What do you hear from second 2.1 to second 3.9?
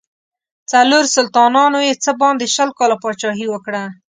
باندې شل کاله پاچهي وکړه.